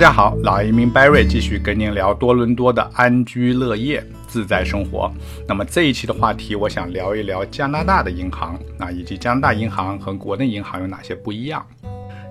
[0.00, 5.12] 大家好，老移民 Barry 继续跟您聊多伦多的安居乐业、自在生活。
[5.46, 11.62] 那么这一期的话题，我想聊一聊加拿大的银行啊，以及加拿大银行和国内银行有哪些不一样。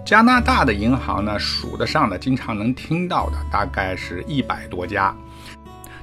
[0.04, 5.16] 加拿大的银行呢，数得上的、经常能听到的，大概是一百多家。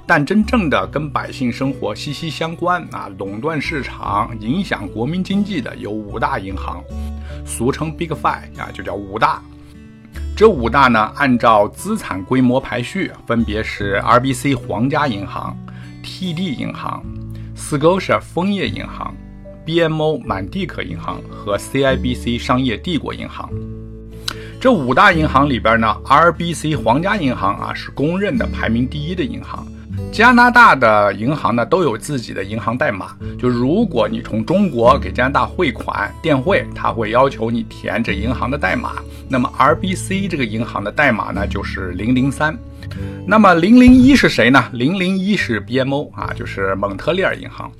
[0.06, 6.80] 但真正的跟百姓生活息息相关啊，垄断市场、影响国民经济的有五大银行，
[7.44, 9.42] 俗称 Big Five 啊，就叫五大。
[10.36, 15.56] 这五大呢，按照资产规模排序，分别是 RBC 皇家银行、
[16.04, 17.02] TD 银行、
[17.56, 19.16] Scotia 枫叶银行、
[19.64, 23.48] BMO 满地可银行和 CIBC 商业帝国银行。
[24.60, 29.66] 这五大银行里边呢，RBC 皇家银行啊是公认的排名第一的银行。
[30.16, 38.94] 加拿大的银行呢都有自己的银行代码，就如果你从中国给加拿大汇款电汇，它会要求你填这银行的代码。
[39.28, 42.56] 那么 RBC 这个银行的代码呢就是零零三。
[43.26, 44.64] 那么零零一是谁呢？
[44.72, 47.70] 零零一是 BMO 啊，就是蒙特利尔银行。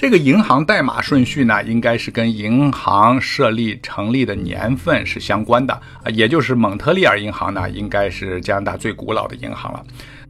[0.00, 9.84] 这个银行代码顺序呢，应该是跟银行设立成立的年份是相关的啊，也就是蒙特利尔银行呢，应该是加拿大最古老的银行了，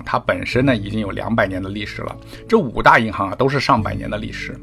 [0.05, 2.17] 它本身呢已经有两百年的历史了。
[2.49, 4.59] 这五大银行啊都是上百年的历史。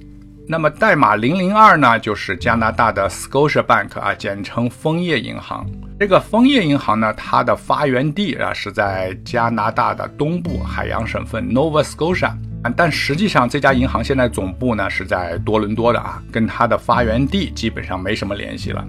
[0.45, 5.66] 那么代码零零二呢，就是加拿大的 Scotia Bank 啊，简称枫叶银行。
[5.97, 12.33] 这个枫叶银行呢，它的发源地啊是在加拿大的东部海洋省份 Nova Scotia。
[12.76, 18.86] 但实际上，这家银行现在总部呢是在多伦多的啊，跟它的发源地基本上没什么联系了。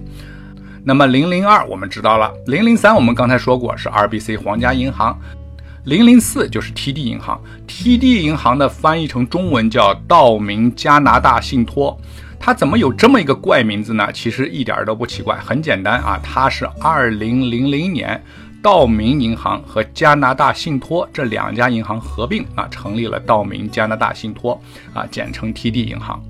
[0.83, 5.19] 那么零零二我们知道了，零零三我们刚才说过是 RBC 皇家银行，
[5.83, 7.39] 零零四就是 TD 银行。
[7.67, 11.99] TD 银行的翻译成中文叫道明加拿大信托，
[12.39, 14.09] 它怎么有这么一个怪名字呢？
[14.13, 18.21] 其实一点都不奇怪，很简单啊，它是二零零零年。
[18.61, 24.59] 道明银行和加拿大信托这两家银行合并啊，成立了道明加拿大信托
[24.93, 26.21] 啊，简称 TD 银行。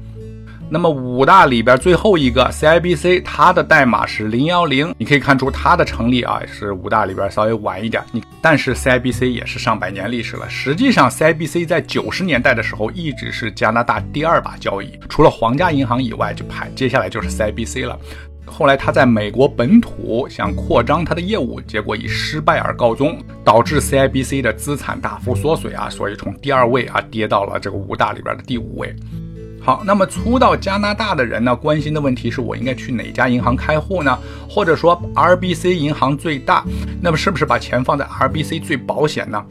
[0.72, 4.94] 那么五大里边最后一个 CIBC，它的代码是零幺零。
[5.00, 8.03] 你可以看出它的成立啊是五大里边稍微晚一点。
[8.12, 10.47] 你但是 CIBC 也是上百年历史了。
[10.47, 18.00] 实际上 CIBC 在九十年代的时候一直是加拿大第二把交椅，除了皇家银行以外，就排接下来就是 CIBC 了。
[18.49, 28.93] 后来他在美国本土想扩张他的业务，结果以失败而告终，导致 CIBC 的资产大幅缩水啊，所以从第二位啊跌到了这个五大里边的第五位。
[29.69, 34.18] 好，那么初到加拿大的人呢，关心的问题是我应该去哪家银行开户呢？
[34.50, 36.66] 或者说 RBC 银行最大，
[37.00, 39.46] 那么是不是把钱放在 RBC 最保险呢？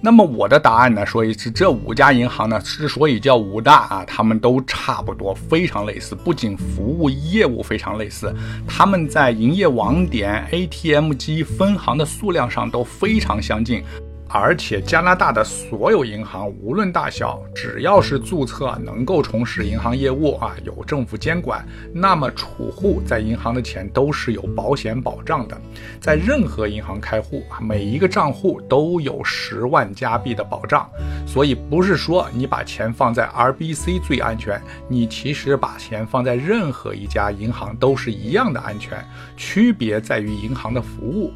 [0.00, 8.34] 那么我的答案呢，说一次这五家银行呢，之所以叫五大啊，他们都差不多，非常类似，不仅服务业务非常类似，
[8.66, 13.84] 他们在营业网点、ATM 机、分行的数量上都非常相近。
[14.32, 25.60] 而且加拿大的所有银行，无论大小，只要是注册能够从事银行业务啊，有政府监管，那么储户在银行的钱都是有保险保障的。
[26.00, 30.88] 在任何银行开户，每一个账户都有十万加币的保障。
[31.26, 39.04] 所以不是说你把钱放在 RBC 最安全，你其实把钱放在任何一家银行都是一样的安全，
[39.36, 41.32] 区别在于银行的服务。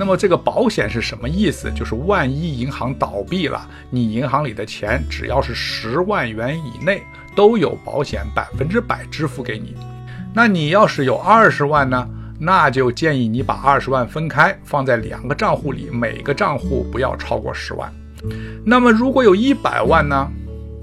[0.00, 1.70] 那么这个保险是什么意思？
[1.72, 7.02] 就是万一银行倒闭了，你银行里的钱只要是十万元以内，
[7.36, 9.74] 都有保险百分之百支付给你。
[10.32, 12.08] 那你要是有二十万呢？
[12.38, 17.92] 那就建议你把二十万分开，放在两个账户里，每个账户不要超过十万。
[18.64, 20.26] 那么如果有一百万呢？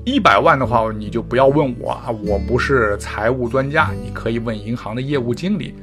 [0.06, 5.74] 一百万的话，你就不要问我啊，我不是财务专家，你可以问银行的业务经理。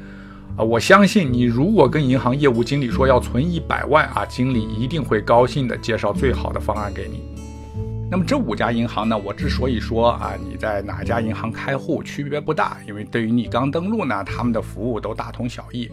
[0.56, 7.24] 啊，我相信你，如果跟银行业务经理说要存一百万啊，经理一定会高兴的介绍最好的方案给你。
[8.08, 15.90] 那么这五家银行呢，我之所以说啊，你在哪家银行开户区别不大，因为对于你刚登录呢，他们的服务都大同小异。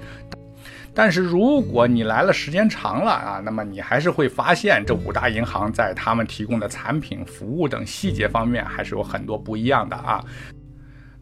[0.93, 10.23] 但是如果你来了时间长了啊，那么你还是会发现这五大银行在他们提供的产品、服务等细节方面还是有很多不一样的啊。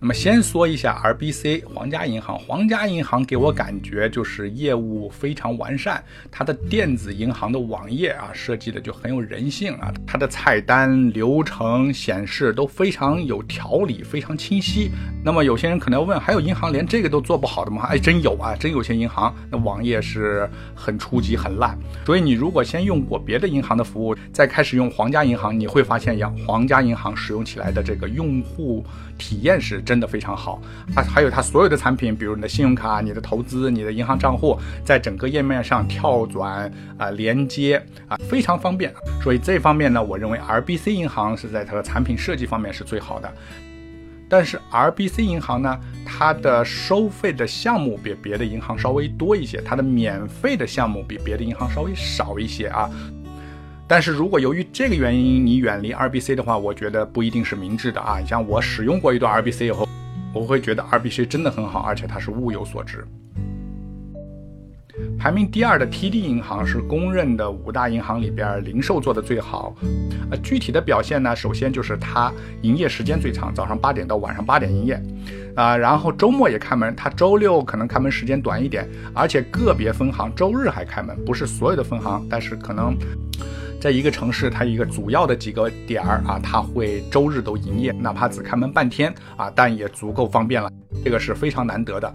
[0.01, 6.01] 那么先说一下 RBC 皇家银行，皇家银行给我感觉就是业务非常完善，
[6.31, 14.89] 它的电子银行的网页啊设计的就很有人性啊，它的菜单流程显示都非常有条理，非常清晰。
[15.21, 17.85] 那么有些人可能要问，还有银行连这个都做不好的吗？
[17.89, 21.77] 哎，真有啊，真有些银行那网页是很初级、很烂。
[22.05, 28.85] 所以你如果先用过别的银行的服务，再开始用皇家银行，你会发现，呀，皇家银行使用起来的这个用户
[29.19, 29.83] 体验是。
[29.89, 30.61] 真的非常好。
[30.93, 38.93] 它还有它所有的产品，比如你的信用卡、你的投资、你的银行账户，在整个页面上跳转啊、连接啊，非常方便。
[39.23, 43.33] 所以这方面呢，我认为 RBC 银行是在它的产品设计方面是最好的。
[44.31, 52.87] 但是 RBC 银行呢，它的收费的项目比别的银行稍微多一些，它的免费的项目比别的银行稍微少一些啊。
[53.89, 58.21] 但是如果由于这个原因你远离 RBC 的话，我觉得不一定是明智的啊。
[58.23, 59.89] 像我使用过一段 RBC 以后，
[60.31, 63.03] 我会觉得 RBC 真的很好，而且它是物有所值。
[65.17, 69.75] 排名第二的 TD 银行是公认的五大银行里边零售做的最好，
[70.29, 72.31] 呃，具体的表现呢，首先就是它
[72.61, 75.01] 营业时间最长，早上八点到晚上八点营业，
[75.55, 82.95] 啊，然后周末也开门，它周六可能开门时间短一点，而且个别分行周日还开门，不是所有的分行，但是可能
[83.79, 90.69] 在一个城市它一个主要的几个点儿啊，它会周日都营业，哪怕只开门半天啊，但也足够方便了，
[91.03, 92.13] 这个是非常难得的。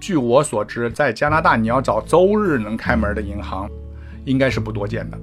[0.00, 3.70] 据我所知，在加拿大，你要找周日能开门的银行，
[4.24, 5.18] 应该是不多见的。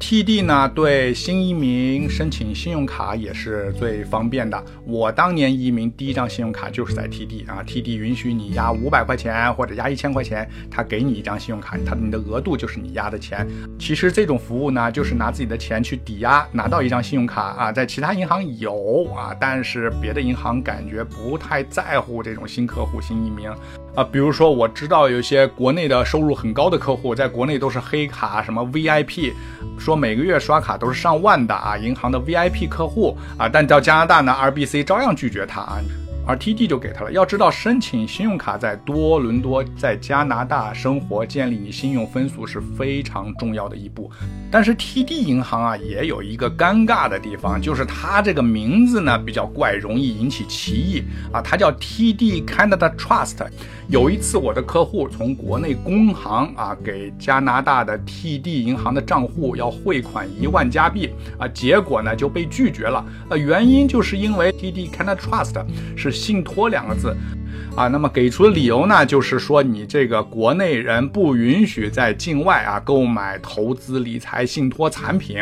[0.00, 4.62] TD 呢，对新移民申请信用卡也是最方便的。
[4.84, 13.48] 我当年移民第一张信用卡就是在 TD 啊，TD 允许你压五百块钱或者压一千块钱，他给你一张信用卡，他你的额度就是你压的钱。
[13.78, 23.48] 其实这种服务呢，就是拿自己的钱去抵押，拿到一张信用卡啊，在其他银行有啊，但是别的银行感觉不太在乎这种新客户、新移民。
[23.94, 29.32] 啊，比如说我知道有一些国内的收入很高的客户，在国内都是黑卡，什么 VIP，
[29.78, 35.78] 说每个月刷卡都是上万的啊，银行的 VIP 客户啊，但到加拿大呢，RBC 照样拒绝他啊。
[36.26, 37.12] 而 TD 就给他了。
[37.12, 44.10] 要知道，申请信用卡在多伦多，在加拿大生活，建立你信用分数是非常重要的一步。
[44.50, 51.40] 但是 TD 银行啊，也有一个尴尬的地方，就是它这个名字呢比较怪，容易引起歧义啊。
[51.42, 53.38] 它叫 TD Canada Trust。
[53.88, 63.04] 有一次，我的客户从国内工行啊给加拿大的 TD 银行的账户要汇款一万加币啊，结果呢就被拒绝了。
[63.28, 65.62] 呃，原因就是因为 TD Canada Trust
[65.96, 67.14] 是信托两个字，
[67.76, 75.38] 啊，那么给出的理由呢，就是说你这个国内人不允许在境外啊购买投资理财信托产品，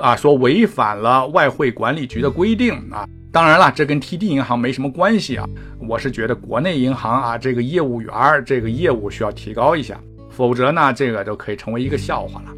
[0.00, 3.06] 啊，说违反了外汇管理局的规定啊。
[3.32, 5.46] 当然了，这跟 TD 银行没什么关系啊。
[5.86, 8.12] 我是觉得国内银行啊，这个业务员
[8.44, 9.96] 这个业务需要提高一下，
[10.30, 12.52] 否则呢，这个就可以成为一个笑话了。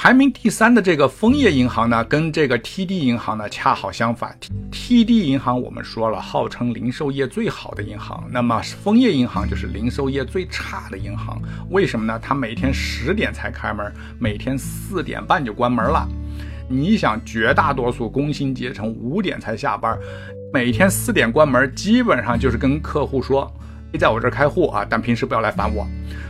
[0.00, 4.32] 排名第三的这个枫叶银行呢，跟这个 TD 银行呢恰好相反。
[4.70, 11.42] TD 银行我们说了，号称零售业最好的银行，那么枫叶银行就是零售业最差的银行。
[11.70, 12.16] 为什么呢？
[12.22, 16.08] 它每天十点才开门，每天四点半就关门了。
[16.68, 19.98] 你想，绝大多数工薪阶层五点才下班，
[20.52, 23.52] 每天四点关门，基本上就是跟客户说。
[23.90, 25.86] 可以在我这开户啊，但平时不要来烦我。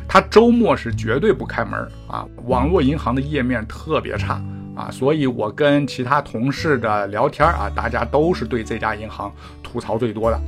[0.09, 2.25] 他周末是绝对不开门啊。
[2.47, 4.43] 网络银行的页面特别差
[4.79, 10.41] 啊，所以我跟其他同事的聊天啊，大家都是对这家银行吐槽最多的。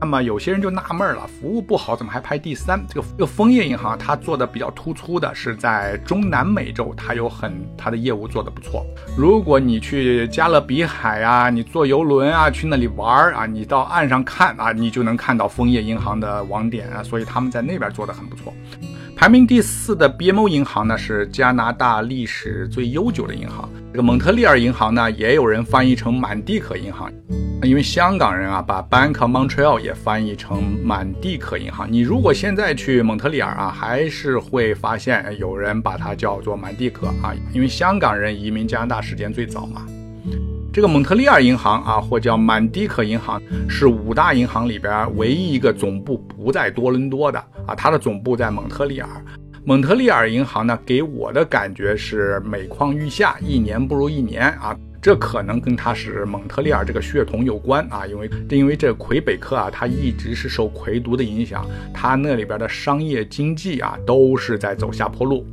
[0.00, 2.78] 那么有些人就纳闷了，服务不好怎么还排第三？
[2.86, 8.86] 这个这个枫叶银行它做的比较突出的是在中南美洲，它有很它的业务做的不错。
[9.16, 18.52] 如果你去加勒比海啊，你坐游轮啊去那里玩啊，你到岸上看啊，你就能看到枫叶银行的网点啊，所以他们在那边做的很不错。
[19.18, 23.68] 排名第四的 BMO 银行呢，是加拿大历史最悠久的银行。
[23.92, 27.12] 这个蒙特利尔银行呢，也有人翻译成满地可银行，
[27.64, 31.90] 因为香港人啊，把 Bank of Montreal 也翻译成满地可银行。
[31.90, 39.84] 你如果现在去蒙特利尔啊，还是会发现有人把它叫做满地可啊，因为香港人移民加拿大时间最早嘛。
[40.78, 49.08] 这个蒙特利尔银行啊，或叫满地可银行，是五大银行里边唯一一个总部不在多伦多的啊，它的总部在蒙特利尔。
[49.64, 54.72] 蒙特利尔银行呢，给我的感觉是每况愈下，一年不如一年啊。
[55.00, 61.64] 这可能跟他是蒙特利尔这个血统有关啊，因为因为这魁北克啊，它一直是受魁毒的影响，
[61.94, 65.46] 它那里边的商业经济啊都是在走下坡路。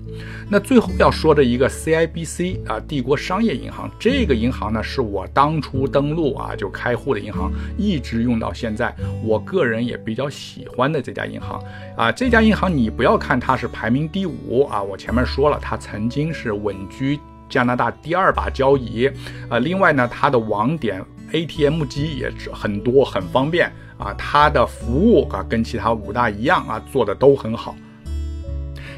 [0.49, 11.63] 那最后要说的一个 CIBC 啊，帝国商业银行，这个银行呢是我当初登录啊就开户的银行，一直用到现在，我个人也比较喜欢的这家银行
[11.95, 12.11] 啊。
[12.11, 17.19] 这家银行你不要看它是排名第五啊，我前面说了，它曾经是稳居。
[17.49, 19.09] 加拿大第二把交椅，
[19.49, 24.13] 呃，另外呢，它的网点 ATM 机也是很多，很方便啊。
[24.17, 27.75] 它的服务啊，跟其他五大一样啊，做的都很好。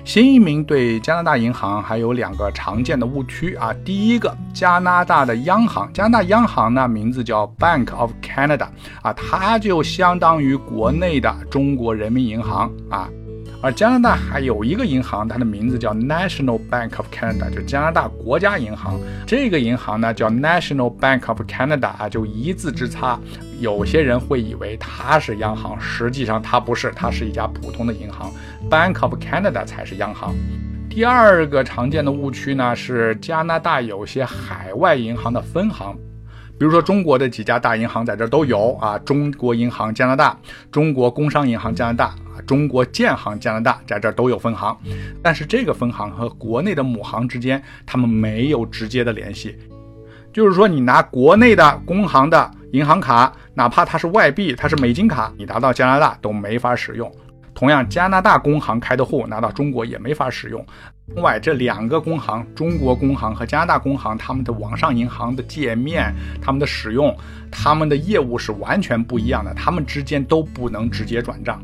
[0.06, 3.74] 新移民对加拿大银行还有两个常见的误区啊。
[3.84, 8.68] 第一个，加拿大的央行，加拿大央行呢名字叫 Bank of Canada
[9.02, 13.10] 啊，它就相当于国内的中国人民银行啊。
[13.62, 19.00] 而加拿大还有一个银行，它的名字叫 National Bank of Canada，就加拿大国家银行。
[19.26, 23.20] 这个银行呢叫 National Bank of Canada 啊，就一字之差。
[23.60, 28.32] 有些人会以为它是央行，实际上它不是，它是一家普通的银行。
[28.70, 30.36] Bank of Canada 才是央行。
[30.90, 35.96] 第二个常见的误区呢是加拿大有些海外银行的分行，
[36.60, 40.38] 比如说中国的几家大银行在这都有啊，中国银行加拿大、
[40.72, 42.16] 中国工商银行加拿大。
[42.46, 44.78] 中国建行加拿大在这儿都有分行，
[45.24, 49.58] 但是这个分行和国内的母行之间，他们没有直接的联系。
[50.32, 57.12] 就是说，你拿国内的工行的银行卡，哪怕它是外币，它是美金卡，你拿到加拿大都没法使用。
[57.58, 60.64] 同样，加拿大工行开的户拿到中国也没法使用。
[61.08, 67.18] 另外，这两个工行，中国工行和加拿大工行，他们的网上银行的界面、他们的使用、
[67.52, 71.60] 他们的业务是完全不一样的，他们之间都不能直接转账。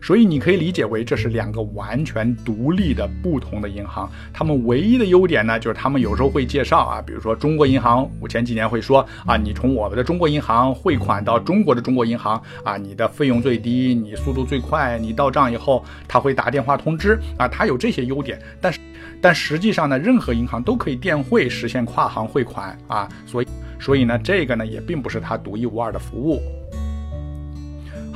[0.00, 18.78] 所以你可以理解为这是两个完全独立的不同的银行，他们唯一的优点呢，就是他们有时候会介绍啊，比如说中国银行，我前几年会说啊，你从我们的中国银行汇款到中国的中国银行啊，你的费用最低，你速度最快，你到账以后他会打电话通知啊，它有这些优点，但是
[19.20, 23.48] 但实际上呢，任何银行都可以电汇实现跨行汇款啊，所以
[23.80, 26.40] 所以呢，这个呢也并不是它独一无二的服务。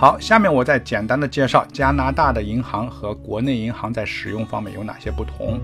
[0.02, 5.60] 好，下面我再简单的介绍加拿大的银行和国内银行在使用方面有哪些不同。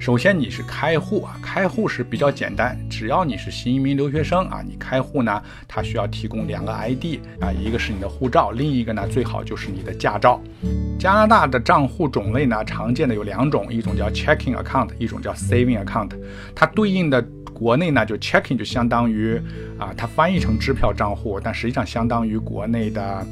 [0.00, 10.40] 首先，你是开户啊，开户是比较简单，只要你是新移民留学生啊，你开户呢，它需要提供两个 ID 啊，一个是你的护照，另一个呢最好就是你的驾照。
[10.98, 16.10] 加拿大的账户种类呢，常见的有两种，一种叫 checking account，一种叫 saving account，
[16.56, 17.24] 它对应的。
[17.58, 19.40] 国内呢，就 checking 就相当于
[19.78, 23.26] 啊，它翻译成支票账户，但实际上相当于国内的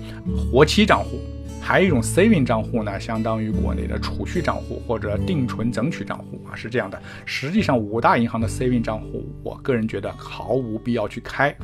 [0.51, 1.21] 活期账户。
[1.61, 6.99] 还有一种 saving 账户呢，相当于国内的储蓄账户或者定存整取账户啊，是这样的。
[7.27, 11.55] 实际上，五大银行的 saving 账户，我个人觉得毫无必要去开。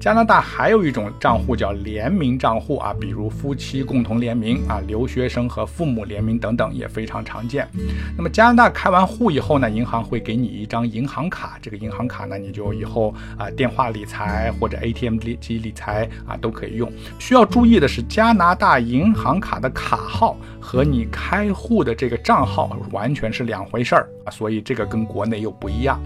[0.00, 7.68] 加拿大还有一种账户叫联名账户啊，比如夫妻共同联名啊，留学生和父母联名等等也非常常见。
[8.16, 16.90] 那么加拿大开完户以后呢，银行会给你一张银行卡，这个银行卡呢，你就以后啊电话理财或者 ATM 机理财啊都可以用。
[17.18, 26.00] 需要注意的是，加拿大银行卡的卡号和你开户的这个账号完全是两回事儿啊，所以这个跟国内又不一样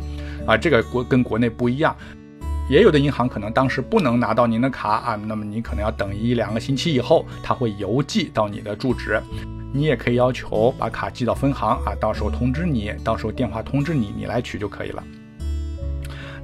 [0.49, 1.97] 啊，这个国跟国内不一样。
[2.69, 9.21] 也有的银行可能当时不能拿到您的卡啊，那么你可能要等一两个星期以后，他会邮寄到你的住址。
[9.73, 15.03] 你也可以要求把卡寄到分行啊，到时候通知你，到时候电话通知你，你来取就可以了。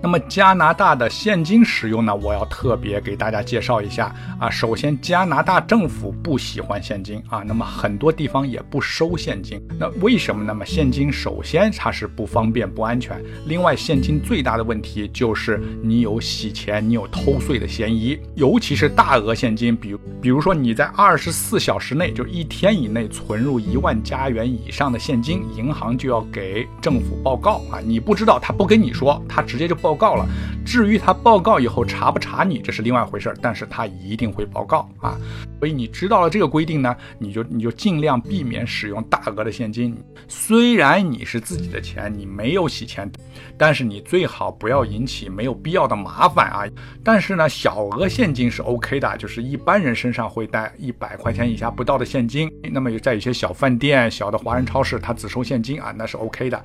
[0.03, 2.15] 那么加拿大的现金使用呢？
[2.15, 4.49] 我要特别给大家介绍一下啊。
[4.49, 9.61] 首先，加拿大政府不喜欢现金啊，那么很多地方也不收现金。
[9.79, 10.43] 那为什么？
[10.43, 13.23] 那么现金首先它是不方便、不安全。
[13.45, 27.81] 另外，现金最大的问题就是你有洗钱、你有偷税的嫌疑，尤其是大额现金，比如比如说你在二十四小时内，就一天以内存入一万加元以上的现金，银行就要给政府报告啊。
[27.85, 29.90] 你不知道，他不跟你说，他直接就报。
[29.91, 30.25] 报告了，
[30.65, 35.19] 至于他报告以后查不查你，这是另外一回事儿，但是他一定会报告啊。
[35.59, 39.97] 所以你知道了这个规定呢，你就你就尽量避免使用大额的现金。
[40.29, 43.11] 虽然你是自己的钱，你没有洗钱，
[43.59, 46.63] 但是你最好不要引起没有必要的麻烦啊。
[47.03, 52.49] 但是呢，小额现金是 OK 的，就是一般人身上会带一百块钱以下不到的现金。
[52.71, 56.63] 那么在一些小饭店、小的华人超市，他只收现金啊，那是 OK 的。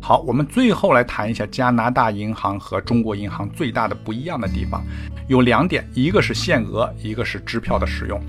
[0.00, 4.82] 好，我们最后来谈一下加拿大银行和中国银行最大的不一样的地方，
[5.26, 8.20] 有两点，一个是限额，一个是支票的使用。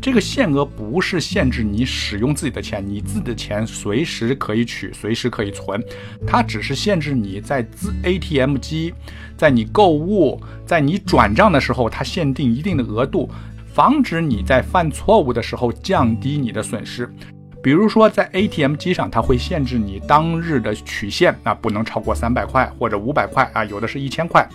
[0.00, 5.82] 这个限额不是限制你使用自己的钱，你自己的钱随时可以取，随时可以存，
[6.24, 8.94] 它只是限制你在自 ATM 机，
[9.36, 13.28] 在你购物，在你转账的时候，它限定一定的额度，
[13.74, 17.12] 防止你在犯错误的时候降低你的损失。
[17.60, 24.46] 比如说，在 ATM 机上，它会限制你当日的取现啊，不能超过三百块或者五百块啊，有的是一千块。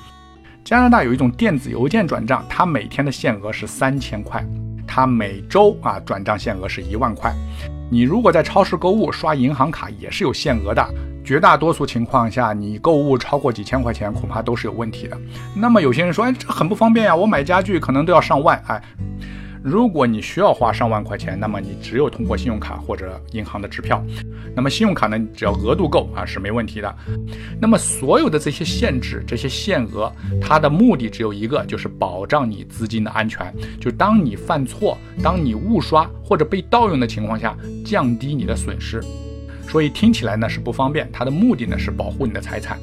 [0.64, 4.42] 加拿大有一种电子邮件转账，它每天的限额是三千块，
[4.88, 7.34] 它每周啊转账限额是一万块。
[7.92, 10.88] 你如果在超市购物刷银行卡也是有限额的，
[11.26, 15.18] 绝大多数情况下，你购物超过几千块钱，恐怕都是有问题的。
[15.54, 18.82] 那么有些人说，哎，这很不方便呀，我买家具可能都要上万，哎。
[19.64, 24.04] 如果你需要花上万块钱，那么你只有通过信用卡或者银行的支票。
[24.54, 26.96] 那么信用卡呢，只要额度够啊，是没问题的。
[27.62, 33.54] 那么所有的这些限制、这些限额，它的目的只有一个，就是保障你资金的安全。
[33.80, 39.02] 就当你犯错、当你误刷或者被盗用的情况下，降低你的损失。
[39.70, 42.78] 所以听起来呢是不方便，它的目的呢是保护你的财产。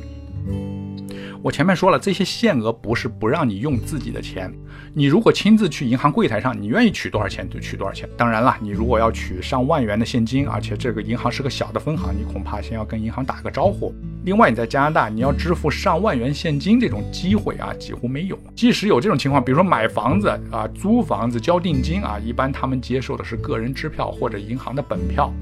[1.43, 4.53] 我前面说了，这些限额不是不让你用自己的钱。
[4.93, 8.07] 你如果亲自去银行柜台上，你愿意取多少钱就取多少钱。
[8.15, 13.95] 当然了，你如果要取上万元的现金，而且这个银行是个小的分行，你恐怕先要跟银行打个招呼。
[14.25, 18.39] 另外，你在加拿大，你要支付上万元现金这种机会啊，几乎没有。
[18.55, 25.33] 即使有这种情况，比如说买房子啊、租房子交定金啊，一般他们接受的是个人支票或者银行的本票，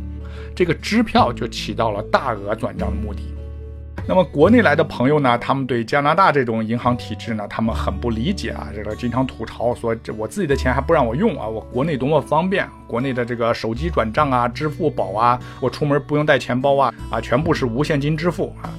[0.55, 3.23] 这个支票就起到了大额转账的目的。
[4.09, 18.73] 那么国内来的朋友呢，他们对加拿大这种银行体制呢，他们很不理解啊，这个经常吐槽说，这我自己的钱还不让我用啊，我国内多么方便，国内的这个手机转账啊、支付宝啊，我出门不用带钱包啊，啊，全部是无现金支付啊。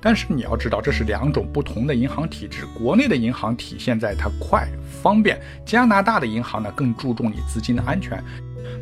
[0.00, 4.68] 但是你要知道，这是两种不同的银行体制，国内的银行体现在它快
[5.02, 5.36] 方便，
[5.66, 8.22] 加拿大的银行呢更注重你资金的安全。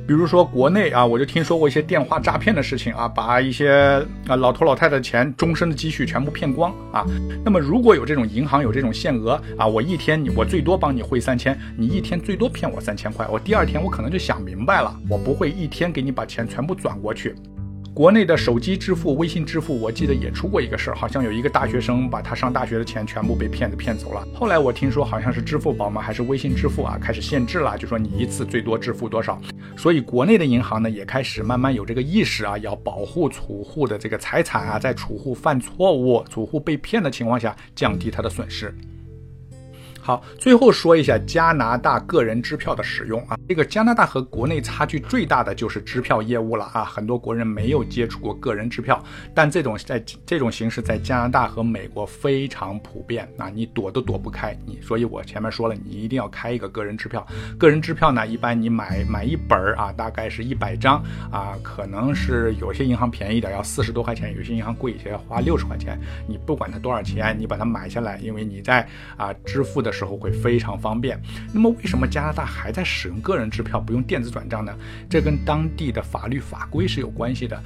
[0.06, 7.04] 比如说国内啊，我就听说过一些电话诈骗的事情啊，把一些啊老头老太太的钱、终身的积蓄全部骗光啊。
[7.44, 17.35] 那么如果有这种银行有这种限额啊，我一天你我最多帮你汇三千，你一天最多骗我三千块，我第二天我可能就想明白了，我不会一天给你把钱全部转过去。
[17.94, 24.25] 国内的手机支付、微信支付，我记得也出过一个事儿，好像有一个大学生把他上大学的钱全部被骗子骗走了。
[24.32, 29.37] 后来我听说好像是支付宝嘛，还是微信支付啊，开始限制了，就说你一次最多支付多少。
[29.78, 38.75] 所以国内的银行呢，也开始慢慢有这个意识啊，要保护储户的这个财产啊，在储户犯错误、储户被骗的情况下，降低他的损失。
[40.09, 57.26] 好，最后说一下加拿大个人支票的使用啊，这个加拿大和国内差距最大的就是支票业务了啊，很多国人没有接触过个人支票，但这种在这种形式在加拿大和美国非常普遍啊，你躲都躲不开你，所以我前面说了，你一定要开一个个人支票。
[57.59, 69.93] 个人支票呢，一般你买买一本儿啊，大概是一百张啊，可能是有些银行便宜点要四十多块钱，有些银行贵一些要花六十块钱，你不管它多少钱，你把它买下来，因为你在啊支付的。
[69.99, 71.21] 时候会非常方便。
[71.52, 74.73] 那么为什么加拿大还在使用个人支票，不用电子转账呢？
[75.11, 77.61] 这跟当地的法律法规是有关系的。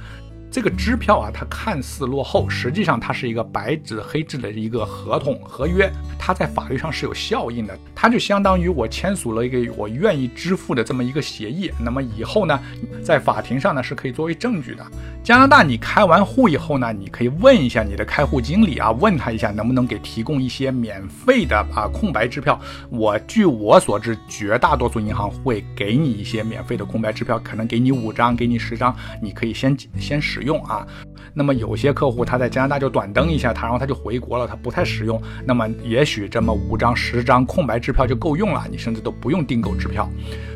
[0.53, 7.75] 这个支票啊，它看似落后，实际上它是一个白纸黑字的一个合同合约，它在法律上是有效应的。
[7.95, 11.71] 它就相当于我签署了一个我愿意支付的这么一个协议。
[11.79, 12.59] 那么以后呢，
[13.03, 14.85] 在法庭上呢是可以作为证据的。
[15.23, 22.61] 加拿大，你开完户以后呢，你可以问一下你的开户经理啊，问他一下能不能给提供一些免费的啊空白支票。
[22.91, 30.42] 我据我所知，绝大多数银行会给你一些免费的空白支票，可能给你五张，给你十张，你可以先先使。
[30.43, 30.85] 用啊，
[31.33, 35.21] 那么有些客户他在加拿大就短登一下，他然后他就回国了，他不太实用。
[35.45, 40.09] 那么也许这么五张、十张空白支票就够用了，你甚至都不用订购支票。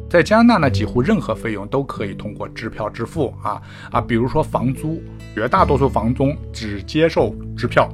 [0.10, 5.02] 在加拿大呢，几乎任何费用都可以通过支票支付啊啊，比如说房租，
[5.36, 7.90] 绝大多数房东只接受支票。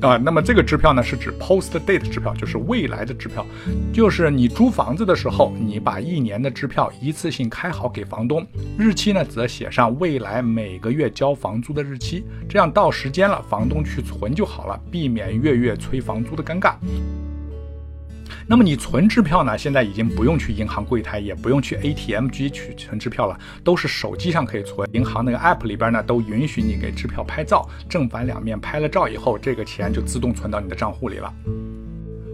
[0.00, 3.44] 啊，那么这个支票呢，是指 post date 支票，就是未来的支票，
[3.92, 8.46] 就是你租房子的时候，你把一年的支票一次性开好给房东，
[8.78, 16.74] 日期呢则写上未来每个月交房租的日期，这样到时间了，房东去存就好了，避免月月催房租的尴尬。
[18.50, 19.58] 那么你存支票呢？
[19.58, 24.88] 现在已经不用去银行柜台，也不用去 ATM 机去存支票了，都是手机上可以存。
[24.94, 31.30] 银行那个 App 里边呢，都允许你给支票拍照，正反两面拍了照以后，这个钱就自动存到你的账户里了。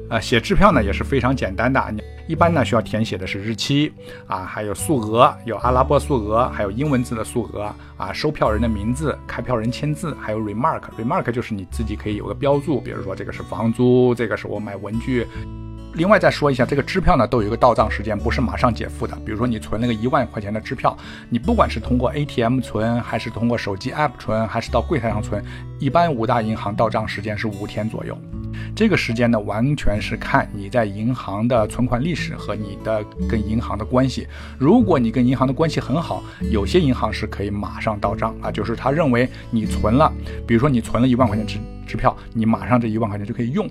[0.08, 1.92] 啊，写支票呢也是非常简单的，
[2.28, 3.92] 一般呢需要填写的是日期
[4.28, 15.26] 啊，还有数额，有阿拉伯数额，还有英文字的数额啊，收票人的名字，开票人签字，还有 remark，remark 就是你自己可以有个标注，比如说这个是房租，这个是我买文具。
[15.94, 19.16] 另外再说一下，这个支票呢都有一个到账时间，不是马上解付的。
[19.24, 20.96] 比如说你存了个一万块钱的支票，
[21.30, 25.42] 你不管是通过 ATM 存，还是通过手机 App 存，还是到柜台上存，
[25.78, 28.18] 一般五大银行到账时间是五天左右。
[28.74, 34.26] 这个时间呢，完全是看你在银行的存款历史和你的跟银行的关系。
[34.58, 40.12] 如果你跟银行的关系很好，有些银行是可以马上到账啊，就是他认为你存了，
[40.44, 43.68] 比如说你存了一万块钱支支票，你马上这一万块钱就可以用。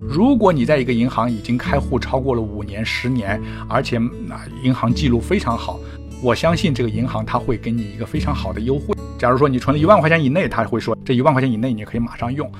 [0.00, 5.80] 如果你在一个银行已经开户超过了五年、十年，而且那银行记录非常好，
[6.22, 8.94] 我相信这个银行它会给你一个非常好的优惠。
[9.18, 12.50] 假如说你存了一万块钱以内，他会说这一万块钱以内你可以马上用，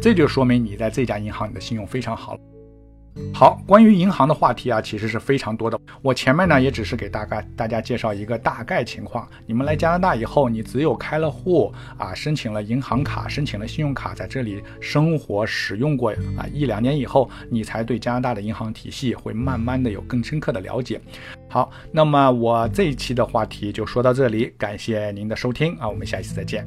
[0.00, 2.38] 这就说明你在这家银行你的信用非常好。
[3.32, 5.78] 好，关于银行的话题啊，其实是非常多的。
[6.02, 9.28] 我前面呢也只是给大概大家介绍一个大概情况。
[9.46, 21.00] 你们来加拿大以后，你只有开了户啊，申请了银行卡，申请了信用卡，在这里生活使用过啊一两年以后，你才对加拿大的银行体系会慢慢的有更深刻的了解。
[21.48, 26.64] 好，那么我这一期的话题就说到这里，感谢您的收听啊，我们下一次再见。